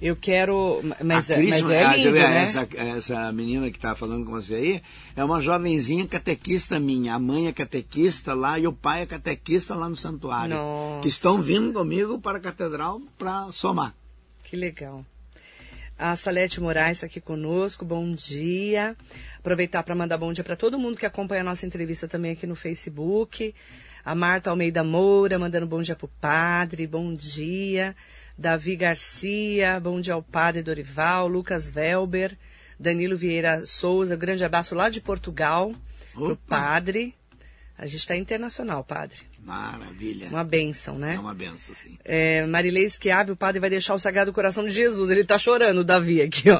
[0.01, 0.81] Eu quero.
[1.03, 2.43] Mas, a Cris, mas é lindo, né?
[2.43, 4.81] essa, essa menina que está falando com você aí
[5.15, 7.15] é uma jovenzinha catequista minha.
[7.15, 10.55] A mãe é catequista lá e o pai é catequista lá no santuário.
[10.55, 11.01] Nossa.
[11.01, 13.95] Que estão vindo comigo para a catedral para somar.
[14.43, 15.05] Que legal.
[15.97, 18.97] A Salete Moraes aqui conosco, bom dia.
[19.39, 22.45] Aproveitar para mandar bom dia para todo mundo que acompanha a nossa entrevista também aqui
[22.45, 23.55] no Facebook.
[24.03, 27.95] A Marta Almeida Moura mandando bom dia para o padre, bom dia.
[28.37, 31.29] Davi Garcia, bom dia ao padre Dorival.
[31.29, 32.37] Lucas Velber,
[32.77, 35.73] Danilo Vieira Souza, grande abraço lá de Portugal
[36.13, 37.15] para o padre.
[37.77, 39.19] A gente está internacional, padre.
[39.45, 40.27] Maravilha.
[40.27, 41.15] Uma benção, né?
[41.15, 41.99] É uma benção, sim.
[42.03, 45.11] É, Marilei Esquiave, o padre vai deixar o Sagrado Coração de Jesus.
[45.11, 46.59] Ele está chorando, o Davi, aqui, ó.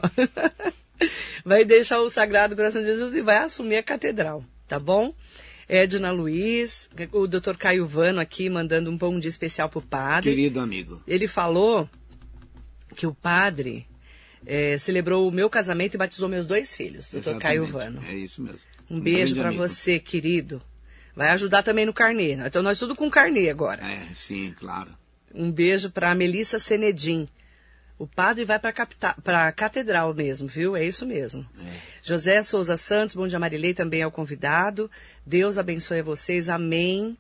[1.44, 5.16] vai deixar o Sagrado Coração de Jesus e vai assumir a catedral, tá bom?
[5.68, 10.30] Edna Luiz, o doutor Caio Vano aqui mandando um bom dia especial pro padre.
[10.30, 11.02] Querido amigo.
[11.08, 11.90] Ele falou
[12.96, 13.88] que o padre
[14.46, 18.00] é, celebrou o meu casamento e batizou meus dois filhos, doutor Caio Vano.
[18.08, 18.60] É isso mesmo.
[18.88, 20.62] Um, um beijo para você, querido.
[21.16, 22.36] Vai ajudar também no carnê.
[22.36, 22.48] Né?
[22.48, 23.84] Então nós tudo com carnê agora.
[23.84, 24.92] É, sim, claro.
[25.34, 27.28] Um beijo para Melissa Senedim.
[27.98, 28.74] O padre vai para
[29.48, 30.76] a catedral mesmo, viu?
[30.76, 31.46] É isso mesmo.
[31.58, 31.80] É.
[32.04, 34.92] José Souza Santos, bom dia Marilei, também é o convidado.
[35.26, 37.18] Deus abençoe vocês, amém.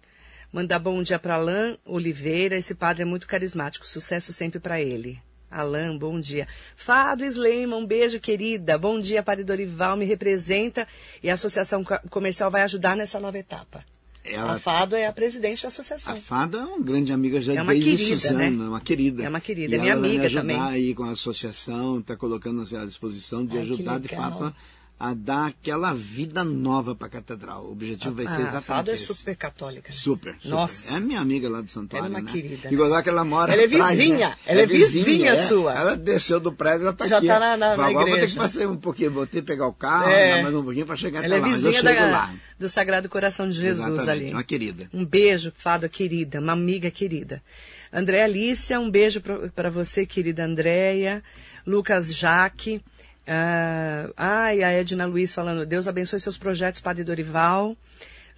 [0.51, 5.21] Mandar bom dia para Alain Oliveira, esse padre é muito carismático, sucesso sempre para ele.
[5.49, 6.47] Alain, bom dia.
[6.75, 8.77] Fado Sleima, um beijo, querida.
[8.77, 10.87] Bom dia, Padre Dorival, me representa
[11.23, 13.83] e a Associação Comercial vai ajudar nessa nova etapa.
[14.23, 16.13] Ela, a Fado é a presidente da associação.
[16.13, 18.69] A Fado é uma grande amiga já é uma desde querida, Suzano, né?
[18.69, 19.23] uma querida.
[19.23, 20.31] É uma querida, e é minha amiga também.
[20.31, 24.07] Vai me ajudar aí com a associação, está colocando-se à disposição de Ai, ajudar de
[24.07, 24.53] fato
[24.97, 27.65] a dar aquela vida nova para a catedral.
[27.65, 29.91] O objetivo vai ser exatamente a Fado é super católica.
[29.91, 30.49] Super, super.
[30.49, 30.95] Nossa.
[30.95, 32.31] É minha amiga lá do santuário, Ela é uma né?
[32.31, 32.69] querida.
[32.71, 34.29] E gozar que ela mora Ela é atrás, vizinha.
[34.29, 34.35] Né?
[34.45, 35.37] Ela é, é vizinha, vizinha é.
[35.37, 35.73] sua.
[35.73, 37.27] Ela desceu do prédio, ela está Já aqui.
[37.27, 38.09] Já está na, na, na igreja.
[38.09, 40.41] vou ter que passar um pouquinho, vou ter que pegar o carro, é.
[40.41, 41.55] mais um pouquinho para chegar ela até é lá.
[41.55, 42.33] vizinha da, lá.
[42.57, 44.33] do Sagrado Coração de Jesus exatamente, ali.
[44.33, 44.89] uma querida.
[44.93, 47.43] Um beijo, Fado querida, uma amiga querida.
[47.91, 49.21] André Alicia, um beijo
[49.53, 51.21] para você, querida Andréia.
[51.65, 52.81] Lucas Jaque.
[53.27, 57.75] Ah, ai, a Edna Luiz falando, Deus abençoe seus projetos, Padre Dorival.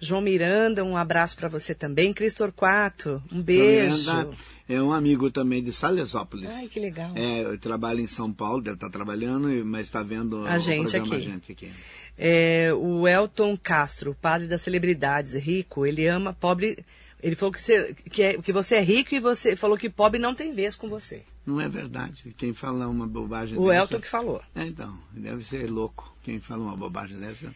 [0.00, 2.12] João Miranda, um abraço para você também.
[2.12, 3.96] Cristo Torquato, um beijo.
[3.96, 4.36] João Miranda
[4.68, 6.50] é um amigo também de Salesópolis.
[6.50, 7.12] Ai, que legal.
[7.16, 10.90] É, eu trabalho em São Paulo, deve estar trabalhando, mas está vendo a o gente
[10.90, 11.14] programa aqui.
[11.14, 11.72] A gente aqui.
[12.18, 16.84] É, o Elton Castro, padre das celebridades, rico, ele ama pobre.
[17.20, 20.20] Ele falou que você, que, é, que você é rico e você falou que pobre
[20.20, 21.24] não tem vez com você.
[21.44, 22.34] Não é verdade.
[22.36, 23.70] Quem fala uma bobagem o dessa...
[23.70, 24.42] O Elton que falou.
[24.54, 26.16] É, então, deve ser louco.
[26.22, 27.54] Quem fala uma bobagem dessa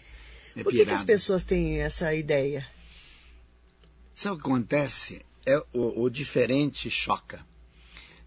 [0.57, 2.67] é Por que, que as pessoas têm essa ideia?
[4.15, 5.25] Sabe o que acontece?
[5.47, 7.45] É, o, o diferente choca.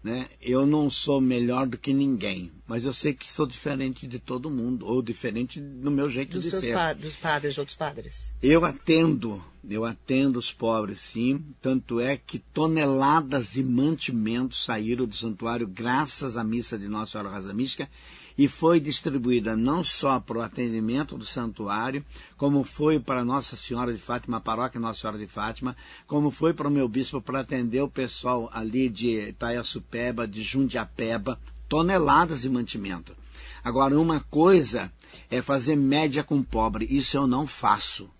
[0.06, 0.28] Né?
[0.40, 4.48] Eu não sou melhor do que ninguém, mas eu sei que sou diferente de todo
[4.48, 6.74] mundo, ou diferente do meu jeito dos de seus ser.
[6.74, 8.32] Pa dos padres, de outros padres.
[8.40, 11.44] Eu atendo, eu atendo os pobres, sim.
[11.60, 17.30] Tanto é que toneladas de mantimentos saíram do santuário graças à missa de Nossa Senhora
[17.30, 17.90] Rosa Mística
[18.36, 22.04] e foi distribuída não só para o atendimento do santuário,
[22.36, 26.52] como foi para Nossa Senhora de Fátima, a paróquia Nossa Senhora de Fátima, como foi
[26.52, 32.50] para o meu bispo para atender o pessoal ali de Itaiaçupeba, de Jundiapeba, toneladas de
[32.50, 33.16] mantimento.
[33.64, 34.92] Agora, uma coisa
[35.30, 38.10] é fazer média com pobre, isso eu não faço.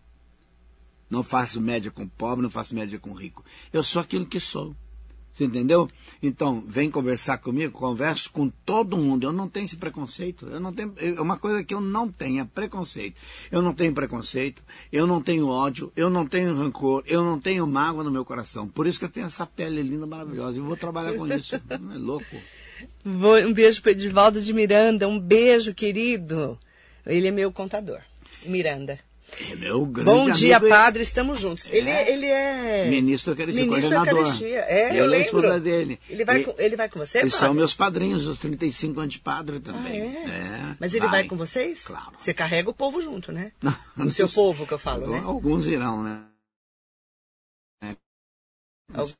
[1.08, 3.44] Não faço média com pobre, não faço média com rico.
[3.72, 4.74] Eu sou aquilo que sou.
[5.36, 5.86] Você entendeu?
[6.22, 9.26] Então, vem conversar comigo, converso com todo mundo.
[9.26, 10.46] Eu não tenho esse preconceito.
[10.46, 13.20] Eu não tenho, é uma coisa que eu não tenho, é preconceito.
[13.52, 17.66] Eu não tenho preconceito, eu não tenho ódio, eu não tenho rancor, eu não tenho
[17.66, 18.66] mágoa no meu coração.
[18.66, 20.56] Por isso que eu tenho essa pele linda, maravilhosa.
[20.56, 21.60] E vou trabalhar com isso.
[21.78, 22.36] Não é louco.
[23.04, 25.06] Um beijo para Edivaldo de Miranda.
[25.06, 26.58] Um beijo, querido.
[27.04, 28.00] Ele é meu contador.
[28.46, 28.98] Miranda.
[29.50, 30.70] É meu grande Bom dia, amigo.
[30.70, 31.68] padre, estamos juntos.
[31.70, 34.20] Ele é, ele é ministro da Eucaristia, ministro coordenador.
[34.20, 34.58] Eucaristia.
[34.60, 35.60] É, ele eu é a esposa lembro.
[35.60, 36.00] dele.
[36.08, 37.46] Ele vai, e, com, ele vai com você, Eles padre?
[37.46, 40.00] são meus padrinhos, os 35 antipadre também.
[40.00, 40.70] Ah, é?
[40.72, 41.24] É, Mas ele vai.
[41.24, 41.84] com vocês?
[41.84, 42.12] Claro.
[42.18, 43.52] Você carrega o povo junto, né?
[43.60, 45.22] Não, o seu povo que eu falo, né?
[45.24, 46.22] Alguns irão, né?
[47.82, 47.96] É.
[48.94, 49.12] Algum,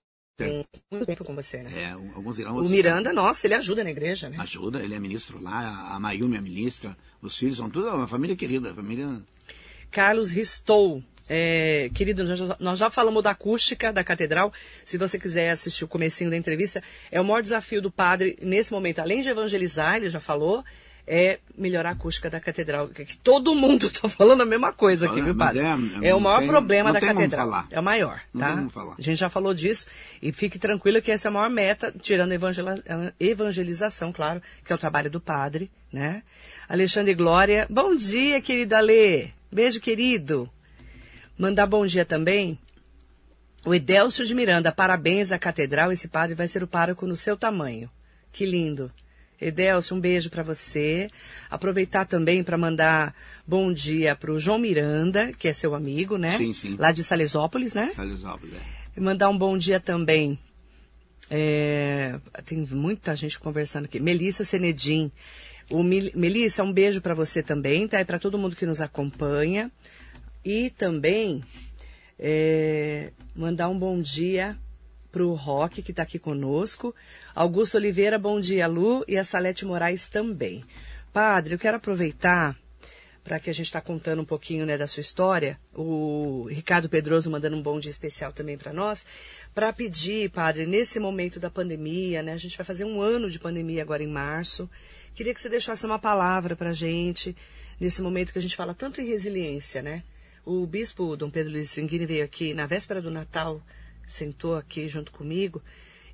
[0.91, 1.83] muito tempo com você, né?
[1.83, 2.57] É, alguns irão.
[2.59, 4.37] O Miranda, nossa, ele ajuda na igreja, né?
[4.39, 8.37] Ajuda, ele é ministro lá, a Mayumi é ministra, os filhos são tudo uma família
[8.37, 9.21] querida, família...
[9.91, 11.03] Carlos Ristou.
[11.29, 14.53] É, querido, nós já, nós já, falamos da acústica da catedral.
[14.85, 18.73] Se você quiser assistir o comecinho da entrevista, é o maior desafio do padre nesse
[18.73, 20.65] momento, além de evangelizar, ele já falou,
[21.05, 22.87] é melhorar a acústica da catedral.
[22.89, 25.63] Que, todo mundo está falando a mesma coisa aqui, viu, padre?
[25.63, 27.67] é- É, o maior tem- problema da catedral.
[27.73, 28.65] É o maior, tá?
[28.97, 29.87] A gente já falou disso
[30.23, 34.77] e fique tranquilo que essa é a maior meta, tirando a evangelização, claro, que é
[34.77, 36.23] o trabalho do padre, né?
[36.69, 39.35] Alexandre Glória, bom dia, querido Ale.
[39.51, 40.49] Beijo, querido.
[41.39, 42.59] Mandar bom dia também.
[43.65, 45.91] O Idélcio de Miranda, parabéns à catedral.
[45.93, 47.91] Esse padre vai ser o pároco no seu tamanho.
[48.33, 48.91] Que lindo.
[49.41, 51.11] Edélcio, um beijo para você.
[51.51, 53.15] Aproveitar também para mandar
[53.47, 56.37] bom dia para o João Miranda, que é seu amigo, né?
[56.39, 56.77] Sim, sim.
[56.79, 57.91] Lá de Salesópolis, né?
[57.95, 59.01] Salesópolis, é.
[59.01, 60.39] Mandar um bom dia também.
[61.29, 64.01] é, tem muita gente conversando aqui.
[64.01, 65.11] Melissa Senedim.
[65.71, 68.01] O Mil- Melissa, um beijo para você também, tá?
[68.01, 69.71] E para todo mundo que nos acompanha.
[70.45, 71.43] E também
[72.19, 74.57] é, mandar um bom dia
[75.11, 76.95] para o Roque, que está aqui conosco.
[77.35, 79.05] Augusto Oliveira, bom dia, Lu.
[79.09, 80.65] E a Salete Moraes também.
[81.13, 82.57] Padre, eu quero aproveitar
[83.27, 87.29] para que a gente está contando um pouquinho né, da sua história, o Ricardo Pedroso
[87.29, 89.05] mandando um bom dia especial também para nós,
[89.53, 93.41] para pedir, padre, nesse momento da pandemia, né, a gente vai fazer um ano de
[93.41, 94.71] pandemia agora em março,
[95.13, 97.37] queria que você deixasse uma palavra para a gente,
[97.81, 100.05] nesse momento que a gente fala tanto em resiliência, né?
[100.45, 103.61] O bispo Dom Pedro Luiz Stringini veio aqui na véspera do Natal,
[104.07, 105.61] sentou aqui junto comigo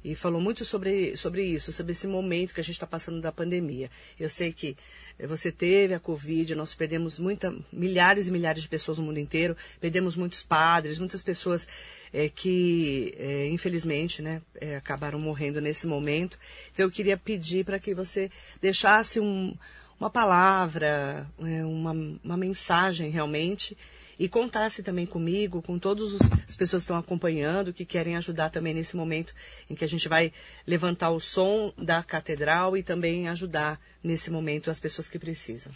[0.02, 3.30] e falou muito sobre, sobre isso, sobre esse momento que a gente está passando da
[3.30, 3.90] pandemia.
[4.18, 4.78] Eu sei que
[5.18, 9.56] você teve a Covid, nós perdemos muita, milhares e milhares de pessoas no mundo inteiro,
[9.80, 11.66] perdemos muitos padres, muitas pessoas
[12.12, 16.38] eh, que, eh, infelizmente, né, eh, acabaram morrendo nesse momento.
[16.72, 19.54] Então eu queria pedir para que você deixasse um,
[19.98, 21.92] uma palavra, eh, uma,
[22.24, 23.76] uma mensagem realmente
[24.22, 28.72] e contasse também comigo, com todas as pessoas que estão acompanhando, que querem ajudar também
[28.72, 29.34] nesse momento
[29.68, 30.32] em que a gente vai
[30.64, 35.72] levantar o som da catedral e também ajudar nesse momento as pessoas que precisam.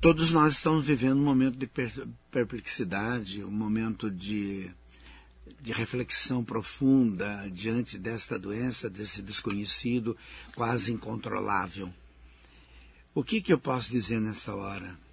[0.00, 4.72] Todos nós estamos vivendo um momento de per- perplexidade, um momento de,
[5.62, 10.16] de reflexão profunda diante desta doença, desse desconhecido
[10.56, 11.94] quase incontrolável.
[13.14, 15.03] O que, que eu posso dizer nessa hora?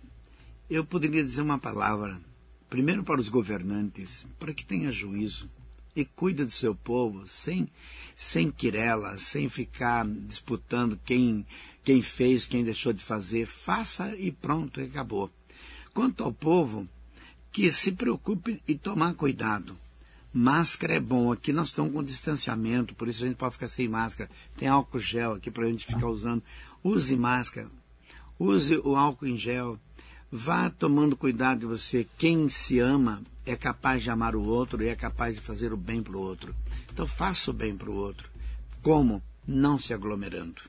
[0.73, 2.17] Eu poderia dizer uma palavra,
[2.69, 5.49] primeiro para os governantes, para que tenha juízo
[5.93, 7.67] e cuide do seu povo sem,
[8.15, 11.45] sem querela, sem ficar disputando quem,
[11.83, 15.29] quem fez, quem deixou de fazer, faça e pronto, acabou.
[15.93, 16.87] Quanto ao povo,
[17.51, 19.77] que se preocupe e tomar cuidado.
[20.33, 21.33] Máscara é bom.
[21.33, 24.29] Aqui nós estamos com distanciamento, por isso a gente pode ficar sem máscara.
[24.55, 26.41] Tem álcool gel aqui para a gente ficar usando.
[26.81, 27.67] Use máscara.
[28.39, 29.77] Use o álcool em gel.
[30.31, 32.07] Vá tomando cuidado de você.
[32.17, 35.77] Quem se ama é capaz de amar o outro e é capaz de fazer o
[35.77, 36.55] bem para o outro.
[36.91, 38.29] Então faça o bem para o outro.
[38.81, 39.21] Como?
[39.45, 40.61] Não se aglomerando.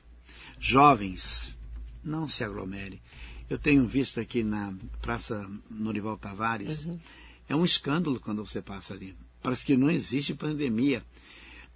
[0.59, 1.55] Jovens,
[2.03, 3.01] não se aglomere.
[3.49, 6.99] Eu tenho visto aqui na Praça Norival Tavares, uhum.
[7.47, 9.15] é um escândalo quando você passa ali.
[9.41, 11.03] Parece que não existe pandemia.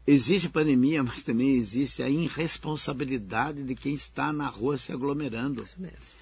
[0.05, 5.63] Existe pandemia, mas também existe a irresponsabilidade de quem está na rua se aglomerando.
[5.63, 6.16] Isso mesmo.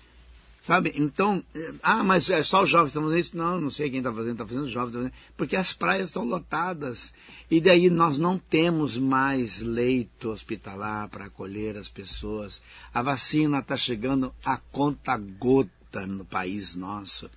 [0.66, 0.92] Sabe?
[0.96, 3.38] Então, eh, ah, mas é só os jovens que estão fazendo isso?
[3.38, 4.94] Não, não sei quem está fazendo, está fazendo os jovens.
[4.94, 7.14] Tá fazendo, porque as praias estão lotadas.
[7.52, 12.64] E daí nós não temos mais leito hospitalar para acolher as pessoas.
[12.92, 17.30] A vacina está chegando a conta gota no país nosso.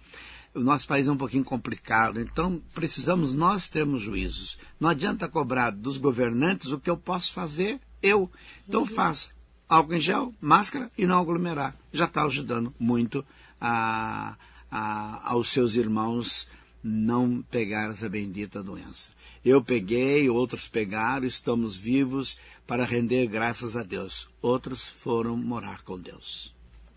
[0.54, 4.58] O nosso país é um pouquinho complicado, então precisamos nós termos juízos.
[4.80, 8.30] Não adianta cobrar dos governantes o que eu posso fazer eu.
[8.66, 8.86] Então uhum.
[8.86, 9.37] faça
[9.68, 11.74] álcool em gel, máscara e não aglomerar.
[11.92, 13.24] Já está ajudando muito
[13.60, 14.36] a,
[14.70, 16.48] a, aos seus irmãos
[16.82, 19.10] não pegar essa bendita doença.
[19.44, 24.28] Eu peguei, outros pegaram, estamos vivos para render graças a Deus.
[24.40, 26.54] Outros foram morar com Deus.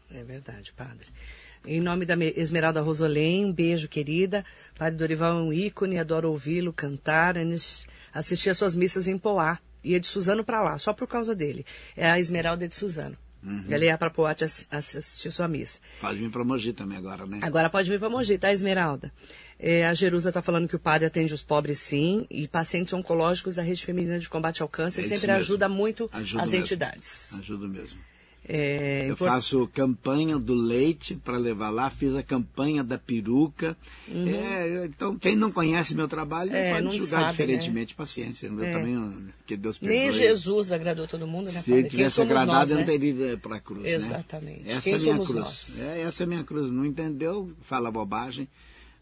[0.10, 1.08] É verdade, Padre.
[1.66, 4.44] Em nome da Esmeralda Rosolém, um beijo, querida.
[4.78, 7.36] Padre Dorival é um ícone, adoro ouvi-lo cantar,
[8.14, 11.66] assistir às suas missas em Poá ia de Suzano para lá, só por causa dele.
[11.96, 13.18] É a Esmeralda de Suzano.
[13.44, 13.66] Uhum.
[13.70, 15.80] Ela ia para Poate assistir sua missa.
[16.00, 17.40] Pode vir para Mogi também agora, né?
[17.42, 19.12] Agora pode vir para Mogi, tá, Esmeralda?
[19.58, 23.56] É, a Jerusa está falando que o padre atende os pobres, sim, e pacientes oncológicos
[23.56, 25.40] da Rede Feminina de Combate ao Câncer é sempre mesmo.
[25.40, 26.64] ajuda muito ajuda as mesmo.
[26.66, 27.34] entidades.
[27.40, 28.00] Ajuda mesmo.
[28.44, 33.78] É, eu faço campanha do leite para levar lá, fiz a campanha da peruca.
[34.08, 34.28] Uhum.
[34.28, 37.94] É, então, quem não conhece meu trabalho é, pode julgar sabe, diferentemente.
[37.94, 37.98] Né?
[37.98, 38.72] Paciência, eu é.
[38.72, 39.98] também, que Deus perdoe.
[39.98, 41.62] Nem Jesus agradou todo mundo, né?
[41.62, 42.92] Se ele tivesse agradado, nós, eu não né?
[42.92, 43.84] teria ido para a cruz.
[43.84, 43.92] Né?
[43.92, 44.64] Exatamente.
[44.64, 44.74] Né?
[44.74, 45.80] Essa quem é a minha cruz.
[45.80, 46.72] É, essa é a minha cruz.
[46.72, 47.52] Não entendeu?
[47.62, 48.50] Fala bobagem,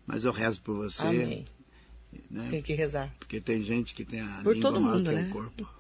[0.06, 1.02] mas eu rezo por você.
[1.02, 1.45] Amém.
[2.30, 2.47] Né?
[2.49, 3.13] Tem que rezar.
[3.19, 5.28] Porque tem gente que tem a por língua todo mundo, né?
[5.30, 5.79] o corpo.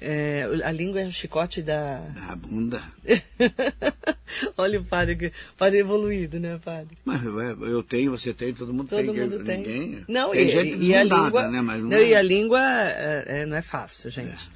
[0.00, 1.98] É, a língua é o chicote da.
[1.98, 2.80] Da bunda.
[4.56, 6.96] Olha o padre, padre evoluído, né, padre?
[7.04, 9.12] Mas eu tenho, você tem, todo mundo todo tem.
[9.12, 9.56] Mundo tem.
[9.58, 10.04] Ninguém.
[10.06, 11.60] Não, tem e, gente e a língua, né?
[11.60, 12.08] Mas não, não é...
[12.10, 14.48] E a língua é, é, não é fácil, gente.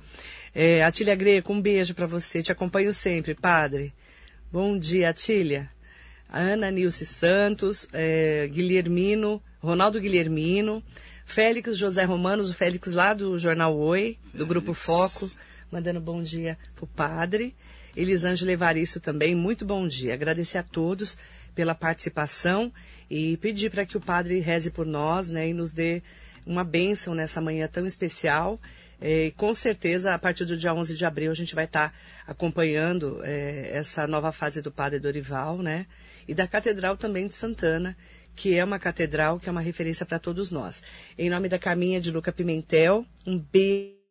[0.55, 0.77] É.
[0.77, 2.41] é Atília Greco, um beijo para você.
[2.41, 3.93] Te acompanho sempre, padre.
[4.53, 5.69] Bom dia, Atília.
[6.33, 10.85] Ana Nilce Santos, é, Guilhermino, Ronaldo Guilhermino.
[11.33, 14.49] Félix José Romanos, o Félix lá do Jornal Oi, do Félix.
[14.49, 15.31] Grupo Foco,
[15.71, 17.57] mandando bom dia pro padre.
[17.97, 20.13] Elisângela Evaristo também, muito bom dia.
[20.13, 21.17] Agradecer a todos
[21.55, 22.71] pela participação
[23.11, 26.03] e pedir para que o padre reze por nós, né, e nos dê
[26.45, 28.61] uma bênção nessa manhã tão especial.
[29.01, 31.89] É, e com certeza, a partir do dia 11 de abril, a gente vai estar
[31.89, 31.95] tá
[32.27, 35.87] acompanhando é, essa nova fase do Padre Dorival, né?
[36.29, 37.97] E da Catedral também de Santana,
[38.35, 40.83] que é uma catedral, que é uma referência para todos nós.
[41.17, 44.03] Em nome da Caminha de Luca Pimentel, um beijo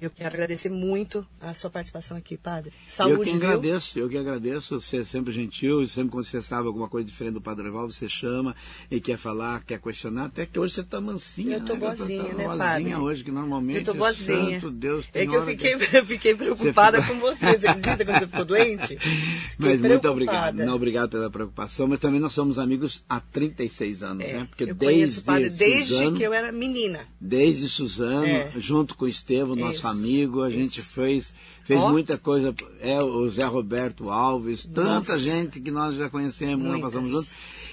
[0.00, 2.72] eu quero agradecer muito a sua participação aqui, padre.
[2.86, 3.36] Saúde, Eu que viu?
[3.36, 4.80] agradeço, eu que agradeço.
[4.80, 8.08] Você é sempre gentil, sempre quando você sabe alguma coisa diferente do Padre Evaldo, você
[8.08, 8.54] chama
[8.88, 10.26] e quer falar, quer questionar.
[10.26, 11.56] Até que hoje você está mansinha.
[11.56, 11.80] Eu tô né?
[11.80, 12.94] boazinha, tá, tá né, boazinha padre?
[12.94, 14.60] hoje, que normalmente eu tô boazinha.
[14.60, 15.90] santo Deus tem É que eu fiquei, que...
[15.96, 17.58] eu fiquei preocupada você com você.
[17.58, 18.98] Você acredita quando você ficou doente?
[19.58, 20.54] Mas muito obrigado.
[20.54, 24.46] Não, obrigado pela preocupação, mas também nós somos amigos há 36 anos, é, né?
[24.48, 27.00] Porque eu desde o padre desde Suzano, que eu era menina.
[27.20, 28.52] Desde Suzano, é.
[28.56, 30.58] junto com o Estevam, nosso isso, amigo, a isso.
[30.58, 31.90] gente fez, fez oh.
[31.90, 32.52] muita coisa.
[32.80, 35.18] É, o Zé Roberto Alves, tanta Nossa.
[35.18, 37.30] gente que nós já conhecemos, nós passamos juntos.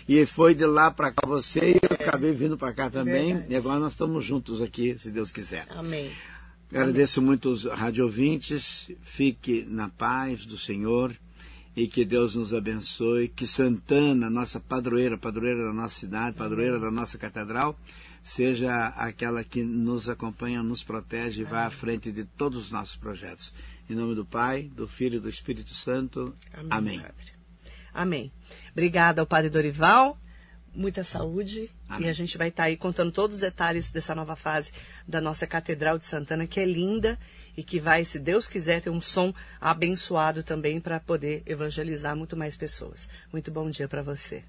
[0.08, 3.34] E foi de lá para cá você e eu acabei vindo para cá também.
[3.34, 3.54] Verdade.
[3.54, 5.66] E agora nós estamos juntos aqui, se Deus quiser.
[5.70, 6.12] Amém.
[6.70, 7.28] Agradeço Amém.
[7.28, 8.90] muito os radiovintes.
[9.02, 11.16] Fique na paz do Senhor
[11.76, 13.28] e que Deus nos abençoe.
[13.28, 17.78] Que Santana, nossa padroeira, padroeira da nossa cidade, padroeira da nossa catedral,
[18.24, 22.96] seja aquela que nos acompanha, nos protege e vai à frente de todos os nossos
[22.96, 23.54] projetos.
[23.90, 26.36] Em nome do Pai, do Filho e do Espírito Santo.
[26.70, 27.00] Amém.
[27.00, 27.02] Amém.
[27.94, 28.32] Amém.
[28.72, 30.18] Obrigada ao Padre Dorival.
[30.74, 31.70] Muita saúde.
[31.90, 32.08] Amém.
[32.08, 34.72] E a gente vai estar aí contando todos os detalhes dessa nova fase
[35.06, 37.20] da nossa Catedral de Santana, que é linda
[37.58, 42.38] e que vai, se Deus quiser, ter um som abençoado também para poder evangelizar muito
[42.38, 43.10] mais pessoas.
[43.34, 44.44] Muito bom dia para você.